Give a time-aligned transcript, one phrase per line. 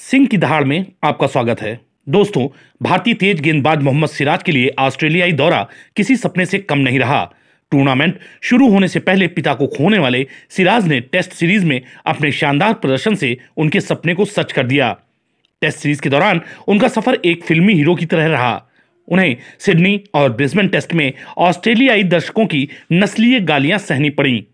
[0.00, 2.48] सिंह की दहाड़ में आपका स्वागत है। दोस्तों,
[2.82, 7.32] भारतीय तेज गेंदबाज मोहम्मद सिराज के लिए ऑस्ट्रेलियाई दौरा किसी सपने से कम नहीं रहा।
[7.70, 12.32] टूर्नामेंट शुरू होने से पहले पिता को खोने वाले सिराज ने टेस्ट सीरीज़ में अपने
[12.32, 14.96] शानदार प्रदर्शन से उनके सपने को सच कर दिया।
[15.62, 18.64] टेस्ट सीरीज़ के दौरान उनका सफ़र एक फिल्मी हीरो की तरह रहा।
[19.08, 24.44] उन्हें सिडनी और ब्रिस्बेन टेस्ट में ऑस्ट्रेलियाई दर्शकों की नस्लीय गालियाँ सहनी पड़ी।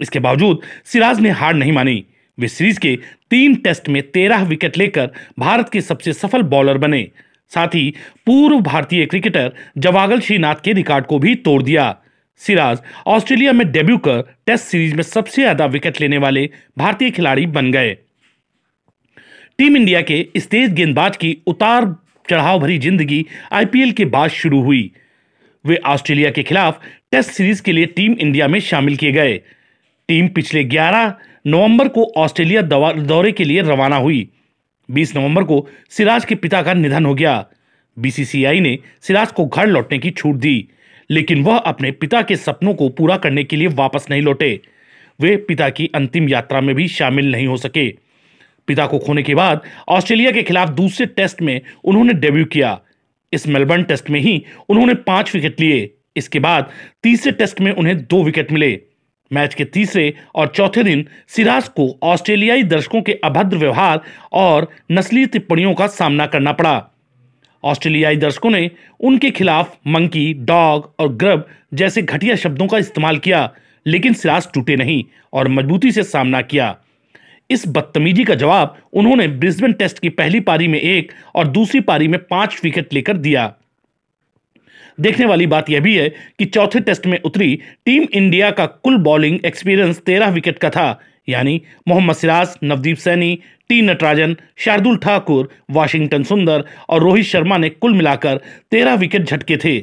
[0.00, 2.04] इसके बावजूद सिराज ने हार नहीं मानी।
[2.38, 2.94] वे सीरीज़ के
[3.30, 7.08] तीन टेस्ट में तेरह विकेट लेकर भारत के सबसे सफल बॉलर बने।
[7.52, 7.92] साथ ही
[8.26, 11.96] पूर्व भारतीय क्रिकेटर जवागल श्रीनाथ के रिकॉर्ड को भी तोड़ दिया।
[12.40, 17.46] सिराज ऑस्ट्रेलिया में डेब्यू कर टेस्ट सीरीज़ में सबसे ज़्यादा विकेट लेने वाले भारतीय खिलाड़ी
[17.48, 17.96] बन गए।
[19.58, 21.94] टीम इंडिया के इस तेज गेंदबाज की उतार
[22.28, 24.90] चढ़ाव भरी ज़िंदगी आईपीएल के बाद शुरू हुई।
[25.64, 26.80] वे ऑस्ट्रेलिया के खिलाफ
[27.12, 29.36] टेस्ट सीरीज़ के लिए टीम इंडिया में शामिल किए गए।
[30.08, 31.12] टीम पिछले 11
[31.44, 34.28] नवंबर को ऑस्ट्रेलिया दौरे के लिए रवाना हुई।
[34.88, 37.46] 20 नवंबर को सिराज के पिता का निधन हो गया।
[37.96, 40.68] बीसीसीआई ने सिराज को घर लौटने की छूट दी,
[41.10, 44.60] लेकिन वह अपने पिता के सपनों को पूरा करने के लिए वापस नहीं लौटे।
[45.20, 47.88] वे पिता की अंतिम यात्रा में भी शामिल नहीं हो सके।
[48.68, 52.80] पिता को खोने के बाद ऑस्ट्रेलिया के खिलाफ दूसरे टेस्ट में उन्होंने डेब्यू किया।
[53.32, 56.70] इस मेलबर्न टेस्ट में ही उन्होंने पाँच विकेट लिए। इसके बाद
[57.02, 58.80] तीसरे टेस्ट में उन्हें दो विकेट मिले।
[59.32, 64.00] मैच के तीसरे और चौथे दिन सिराज को ऑस्ट्रेलियाई दर्शकों के अभद्र व्यवहार
[64.32, 66.82] और नस्ली टिप्पणियों का सामना करना पड़ा।
[67.64, 73.50] ऑस्ट्रेलियाई दर्शकों ने उनके खिलाफ मंकी, डॉग और ग्रब जैसे घटिया शब्दों का इस्तेमाल किया,
[73.86, 76.76] लेकिन सिराज टूटे नहीं और मजबूती से सामना किया।
[77.50, 82.08] इस बदतमीजी का जवाब उन्होंने ब्रिस्बेन टेस्ट की पहली पारी में एक और दूसरी पारी
[82.08, 83.54] में पाँच विकेट लेकर दिया।
[85.00, 87.54] देखने वाली बात यह भी है कि चौथे टेस्ट में उतरी
[87.86, 93.38] टीम इंडिया का कुल बॉलिंग एक्सपीरियंस तेरह विकेट का था, यानी मोहम्मद सिराज, नवदीप सैनी,
[93.68, 98.40] टी नटराजन, शार्दुल ठाकुर, वाशिंगटन सुंदर और रोहित शर्मा ने कुल मिलाकर
[98.70, 99.80] तेरह विकेट झटके थे।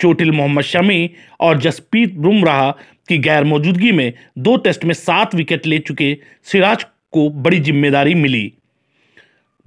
[0.00, 2.70] चोटिल मोहम्मद शमी और जसप्रीत बुमराह
[3.08, 8.14] की गैर मौजूदगी में दो टेस्ट में सात विकेट ले चुके सिराज को बड़ी ज़िम्मेदारी
[8.14, 8.52] मिली।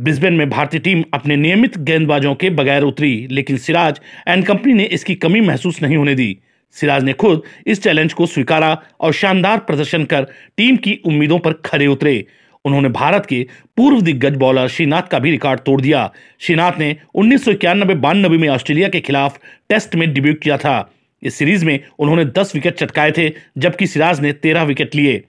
[0.02, 4.84] ब्रिस्बेन में भारतीय टीम अपने नियमित गेंदबाजों के बगैर उतरी, लेकिन सिराज एंड कंपनी ने
[4.84, 6.38] इसकी कमी महसूस नहीं होने दी।
[6.72, 11.54] सिराज ने खुद इस चैलेंज को स्वीकारा और शानदार प्रदर्शन कर टीम की उम्मीदों पर
[11.54, 12.26] खरे उतरे।
[12.66, 13.48] उन्होंने भारत के
[13.78, 17.54] पूर्व दिग्गज बॉलर श्रीनाथ का भी रिकॉर्ड तोड़ दिया। श्रीनाथ ने उन्नीस सौ
[17.96, 19.40] बानबे में ऑस्ट्रेलिया के खिलाफ
[19.70, 20.92] टेस्ट में डिब्यू किया था।
[21.24, 25.24] इस सीरीज़ में उन्होंने 10 विकेट चटकाए थे, जबकि सिराज ने 13 विकेट लिए।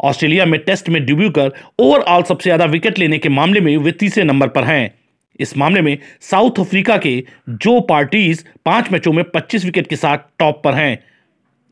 [0.00, 3.92] ऑस्ट्रेलिया में टेस्ट में डेब्यू कर ओवरऑल सबसे ज़्यादा विकेट लेने के मामले में वे
[3.92, 4.94] तीसरे नंबर पर हैं।
[5.40, 10.18] इस मामले में साउथ अफ्रीका के जो पार्टीज़ पाँच मैचों में 25 विकेट के साथ
[10.38, 10.98] टॉप पर हैं।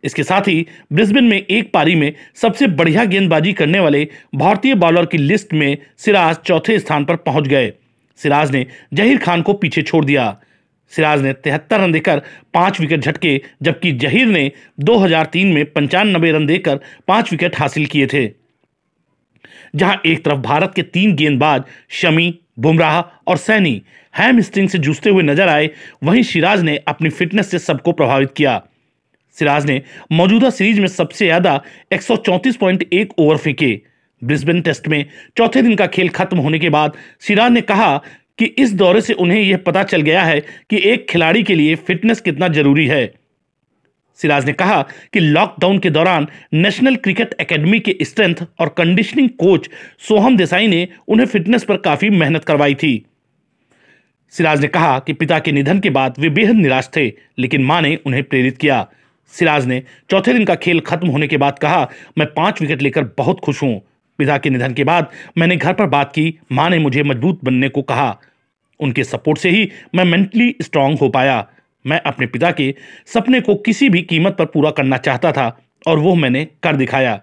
[0.04, 5.06] इसके साथ ही ब्रिस्बेन में एक पारी में सबसे बढ़िया गेंदबाजी करने वाले भारतीय बॉलर
[5.06, 7.72] की लिस्ट में सिराज चौथे स्थान पर पहुँच गए।
[8.18, 10.36] सिराज ने जहीर खान को पीछे छोड़ दिया।
[10.92, 12.22] सिराज ने तिहत्तर रन देकर
[12.54, 18.06] पाँच विकेट झटके, जबकि जहीर ने 2003 में पंचानबे रन देकर पाँच विकेट हासिल किए
[18.06, 18.28] थे।
[19.74, 23.82] जहाँ एक तरफ़ भारत के तीन गेंदबाज शमी, बुमराह और सैनी
[24.14, 25.70] हैम स्ट्रिंग से जूझते हुए नज़र आए,
[26.04, 28.62] वहीं सिराज ने अपनी फिटनेस से सबको प्रभावित किया।
[29.36, 29.82] सिराज ने
[30.12, 31.60] मौजूदा सीरीज़ में सबसे ज़्यादा
[31.92, 33.80] एक ओवर फेंके।
[34.22, 35.04] ब्रिस्बेन टेस्ट में
[35.36, 37.96] चौथे दिन का खेल खत्म होने के बाद सिराज ने कहा
[38.38, 41.74] कि इस दौरे से उन्हें यह पता चल गया है कि एक खिलाड़ी के लिए
[41.76, 43.06] फिटनेस कितना ज़रूरी है।
[44.18, 44.82] सिराज ने कहा
[45.12, 49.68] कि लॉकडाउन के दौरान नेशनल क्रिकेट एकेडमी के स्ट्रेंथ और कंडीशनिंग कोच
[50.08, 53.04] सोहम देसाई ने उन्हें फिटनेस पर काफ़ी मेहनत करवाई थी।
[54.32, 57.06] सिराज ने कहा कि पिता के निधन के बाद वे बेहद निराश थे,
[57.38, 58.86] लेकिन माँ ने उन्हें प्रेरित किया।
[59.34, 61.88] सिराज ने चौथे दिन का खेल खत्म होने के बाद कहा,
[62.18, 63.80] मैं पाँच विकेट लेकर बहुत खुश हूँ।
[64.18, 67.68] पिता के निधन के बाद मैंने घर पर बात की। माँ ने मुझे मज़बूत बनने
[67.68, 68.18] को कहा।
[68.80, 71.46] उनके सपोर्ट से ही मैं मेंटली स्ट्रांग हो पाया।
[71.84, 72.74] मैं अपने पिता के
[73.06, 75.46] सपने को किसी भी कीमत पर पूरा करना चाहता था
[75.86, 77.20] और वो मैंने कर दिखाया।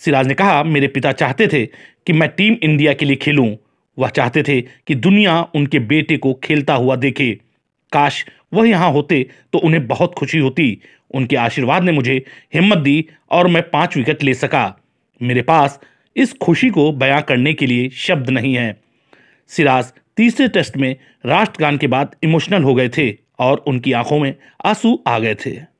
[0.00, 1.64] सिराज ने कहा, मेरे पिता चाहते थे
[2.06, 3.54] कि मैं टीम इंडिया के लिए खेलूं।
[3.98, 7.32] वह चाहते थे कि दुनिया उनके बेटे को खेलता हुआ देखे।
[7.92, 8.24] काश
[8.54, 10.80] वह यहाँ होते तो उन्हें बहुत खुशी होती।
[11.14, 12.24] उनके आशीर्वाद ने मुझे
[12.54, 14.74] हिम्मत दी और मैं पाँच विकेट ले सका।
[15.20, 15.78] मेरे पास
[16.16, 18.80] इस खुशी को बयां करने के लिए शब्द नहीं है।
[19.48, 20.96] सिराज तीसरे टेस्ट में
[21.26, 24.34] राष्ट्रगान के बाद इमोशनल हो गए थे और उनकी आँखों में
[24.64, 25.79] आँसू आ गए थे।